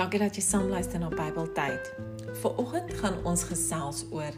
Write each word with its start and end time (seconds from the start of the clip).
Dankie 0.00 0.18
dat 0.18 0.32
jy 0.34 0.40
saam 0.40 0.70
luister 0.72 0.96
na 0.98 1.10
Bybeltyd. 1.12 1.90
Vanoggend 2.40 2.94
gaan 3.02 3.18
ons 3.28 3.42
gesels 3.44 3.98
oor 4.16 4.32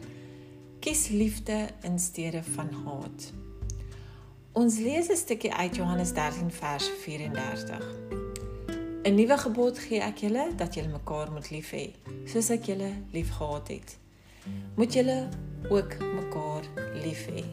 kies 0.82 1.04
liefde 1.14 1.68
in 1.86 2.00
steede 2.02 2.40
van 2.56 2.72
haat. 2.84 3.28
Ons 4.58 4.78
lees 4.82 5.06
'n 5.06 5.16
stukkie 5.16 5.52
uit 5.54 5.76
Johannes 5.76 6.12
13 6.12 6.50
vers 6.50 6.90
34. 7.04 7.86
'n 9.02 9.14
Nuwe 9.14 9.38
gebod 9.38 9.78
gee 9.78 10.00
ek 10.00 10.18
julle 10.18 10.50
dat 10.56 10.74
julle 10.74 10.88
mekaar 10.88 11.30
moet 11.32 11.50
lief 11.50 11.70
hê, 11.70 11.94
soos 12.26 12.50
ek 12.50 12.64
julle 12.64 12.90
liefgehad 13.12 13.68
het. 13.68 13.98
Moet 14.74 14.92
julle 14.92 15.28
ook 15.70 15.98
mekaar 15.98 16.64
lief 17.04 17.26
hê. 17.30 17.44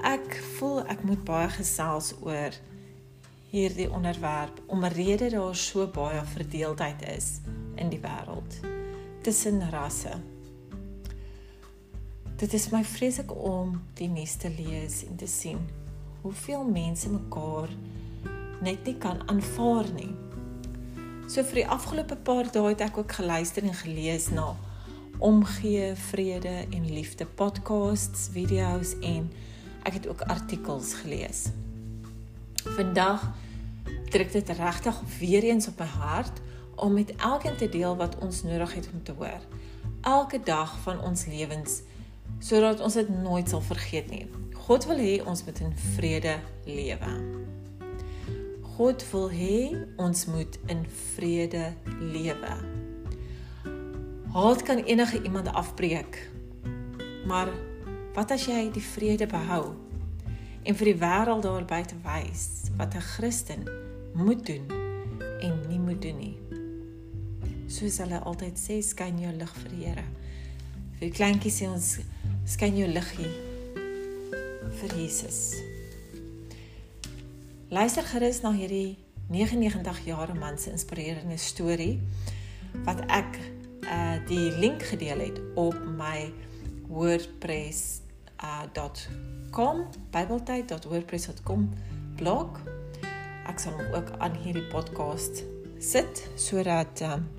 Ek 0.00 0.42
voel 0.56 0.80
ek 0.86 1.02
moet 1.02 1.24
baie 1.24 1.48
gesels 1.48 2.14
oor 2.20 2.52
hierdie 3.54 3.90
onderwerp 3.90 4.62
om 4.66 4.84
'n 4.84 4.92
rede 4.92 5.30
daar 5.30 5.56
so 5.56 5.86
baie 5.86 6.24
verdeeldheid 6.24 7.02
is 7.16 7.40
in 7.74 7.88
die 7.88 8.00
wêreld 8.00 8.58
tussen 9.22 9.70
rasse. 9.70 10.10
Dit 12.36 12.52
is 12.52 12.68
my 12.68 12.84
vreeslik 12.84 13.34
om 13.34 13.82
die 13.94 14.08
nuus 14.08 14.34
te 14.34 14.50
lees 14.50 15.04
en 15.06 15.16
te 15.16 15.26
sien 15.26 15.58
hoeveel 16.22 16.64
mense 16.64 17.10
mekaar 17.10 17.68
net 18.60 18.84
nie 18.84 18.96
kan 18.98 19.28
aanvaar 19.28 19.86
nie. 19.94 20.14
So 21.28 21.42
vir 21.42 21.54
die 21.54 21.68
afgelope 21.68 22.16
paar 22.16 22.50
dae 22.52 22.68
het 22.68 22.80
ek 22.80 22.98
ook 22.98 23.12
geluister 23.12 23.62
en 23.62 23.74
gelees 23.74 24.28
na 24.30 24.56
omgee 25.18 25.94
vrede 25.94 26.66
en 26.70 26.90
liefde 26.90 27.26
podcasts, 27.26 28.28
video's 28.32 28.96
en 29.00 29.30
ek 29.82 29.92
het 29.92 30.08
ook 30.08 30.20
artikels 30.20 30.94
gelees. 30.94 31.46
Vandag 32.64 33.43
druk 34.14 34.32
dit 34.32 34.48
regtig 34.48 35.00
weer 35.18 35.42
eens 35.42 35.66
op 35.68 35.78
my 35.78 35.86
hart 35.86 36.40
om 36.74 36.92
met 36.92 37.14
elkeen 37.16 37.56
te 37.56 37.68
deel 37.68 37.96
wat 37.96 38.18
ons 38.22 38.42
nodig 38.42 38.74
het 38.74 38.88
om 38.92 39.02
te 39.02 39.12
hoor. 39.12 39.40
Elke 40.00 40.40
dag 40.42 40.78
van 40.78 41.00
ons 41.00 41.26
lewens 41.26 41.82
sodat 42.38 42.80
ons 42.80 42.94
dit 42.94 43.08
nooit 43.08 43.48
sal 43.48 43.60
vergeet 43.60 44.10
nie. 44.10 44.26
God 44.66 44.86
wil 44.86 44.98
hê 44.98 45.14
ons 45.26 45.44
moet 45.44 45.60
in 45.60 45.72
vrede 45.96 46.36
lewe. 46.64 47.12
God 48.76 49.04
wil 49.10 49.30
hê 49.30 49.58
ons 49.96 50.26
moet 50.26 50.58
in 50.66 50.84
vrede 51.14 51.72
lewe. 51.98 52.54
Haat 54.34 54.62
kan 54.62 54.82
enige 54.84 55.22
iemand 55.22 55.52
afbreek. 55.52 56.20
Maar 57.26 57.50
wat 58.14 58.30
as 58.30 58.46
jy 58.46 58.68
die 58.70 58.84
vrede 58.94 59.26
behou 59.26 59.74
en 60.62 60.78
vir 60.78 60.92
die 60.92 61.00
wêreld 61.02 61.42
daar 61.42 61.66
buite 61.66 61.98
wys 62.06 62.70
wat 62.78 62.94
'n 62.94 63.08
Christen 63.14 63.66
moet 64.14 64.46
doen 64.46 64.66
en 65.40 65.60
nie 65.68 65.78
moet 65.78 66.02
doen 66.02 66.18
nie. 66.18 66.38
Soos 67.68 67.98
hulle 67.98 68.20
altyd 68.22 68.58
sê, 68.60 68.78
skyn 68.84 69.18
jou 69.22 69.32
lig 69.34 69.54
vir 69.62 69.70
die 69.72 69.84
Here. 69.84 70.04
Vir 70.98 71.08
die 71.08 71.16
kleintjies 71.16 71.60
sê 71.60 71.70
ons 71.70 71.88
skyn 72.54 72.78
jou 72.78 72.88
liggie 72.90 73.32
vir 74.80 74.96
Jesus. 74.98 75.38
Luister 77.74 78.06
gerus 78.06 78.42
na 78.44 78.52
hierdie 78.54 78.96
99 79.32 80.04
jarige 80.06 80.38
man 80.38 80.58
se 80.58 80.70
inspirerende 80.70 81.38
storie 81.40 82.00
wat 82.84 83.00
ek 83.08 83.40
uh 83.84 84.16
die 84.28 84.50
link 84.60 84.82
gedeel 84.82 85.20
het 85.20 85.40
op 85.60 85.76
my 85.98 86.32
wordpress.com 86.88 89.80
uh, 89.80 89.86
bybeltyd.wordpress.com 90.10 91.68
blog 92.16 92.73
ek 93.48 93.60
sal 93.60 93.76
hom 93.78 93.94
ook 93.96 94.12
aan 94.18 94.36
hierdie 94.44 94.66
podcast 94.72 95.44
sit 95.78 96.28
sodat 96.40 97.00
ehm 97.04 97.24
um, 97.24 97.32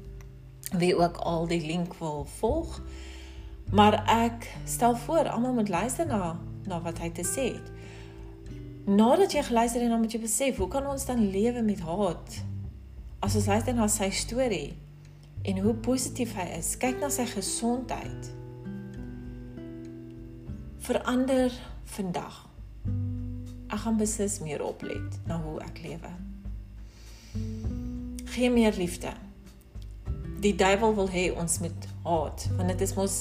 wie 0.75 0.95
ook 0.97 1.17
al 1.17 1.47
die 1.47 1.61
link 1.61 1.93
wil 2.01 2.25
volg. 2.39 2.81
Maar 3.71 4.01
ek 4.09 4.47
stel 4.65 4.95
voor 4.95 5.29
almal 5.29 5.53
moet 5.53 5.69
luister 5.69 6.07
na 6.07 6.39
na 6.65 6.81
wat 6.81 6.99
hy 6.99 7.11
te 7.13 7.23
sê 7.23 7.45
het. 7.53 7.67
Nadat 8.85 9.33
jy 9.33 9.43
geluister 9.45 9.81
het, 9.81 9.89
dan 9.89 10.01
moet 10.01 10.13
jy 10.13 10.19
besef, 10.21 10.57
hoe 10.57 10.67
kan 10.69 10.87
ons 10.87 11.05
dan 11.05 11.21
lewe 11.29 11.61
met 11.61 11.79
haat? 11.85 12.39
As 13.19 13.35
ons 13.37 13.45
luister 13.49 13.73
na 13.73 13.87
sy 13.89 14.09
storie 14.09 14.73
en 15.45 15.61
hoe 15.61 15.73
positief 15.85 16.33
hy 16.37 16.47
is, 16.57 16.73
kyk 16.81 16.97
na 17.01 17.09
sy 17.13 17.25
gesondheid. 17.29 18.31
Verander 20.85 21.53
vandag 21.95 22.43
gaan 23.85 23.97
beslis 23.97 24.39
meer 24.41 24.63
oplet 24.65 25.17
na 25.29 25.35
hoe 25.37 25.59
ek 25.61 25.79
lewe. 25.83 26.09
Geen 28.33 28.53
meer 28.53 28.73
liefde. 28.73 29.11
Die 30.41 30.55
duiwel 30.57 30.95
wil 30.97 31.09
hê 31.13 31.27
ons 31.37 31.59
moet 31.61 31.85
haat, 32.05 32.47
want 32.57 32.71
dit 32.73 32.81
is 32.81 32.95
mos 32.97 33.17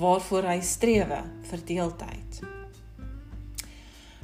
waarvoor 0.00 0.48
hy 0.48 0.60
strewe, 0.64 1.18
verdeeldheid. 1.50 2.40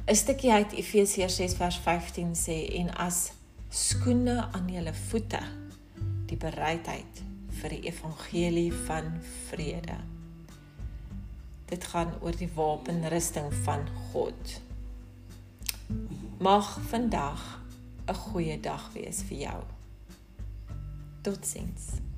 'n 0.09 0.17
Stukkie 0.17 0.49
uit 0.51 0.73
Efesiërs 0.73 1.35
6 1.37 1.53
vers 1.59 1.77
15 1.85 2.31
sê 2.33 2.55
en 2.79 2.89
as 2.97 3.19
skoene 3.69 4.47
aan 4.49 4.71
julle 4.73 4.93
voete 5.09 5.43
die 6.31 6.37
bereidheid 6.37 7.21
vir 7.59 7.75
die 7.75 7.83
evangelie 7.91 8.71
van 8.87 9.11
vrede. 9.51 9.99
Dit 11.69 11.85
gaan 11.93 12.15
oor 12.25 12.33
die 12.33 12.49
wapenrusting 12.57 13.53
van 13.53 13.85
God. 14.09 14.57
Mag 16.39 16.77
vandag 16.87 17.59
'n 18.05 18.15
goeie 18.15 18.59
dag 18.59 18.91
wees 18.93 19.21
vir 19.21 19.37
jou. 19.37 19.63
Totsiens. 21.21 22.08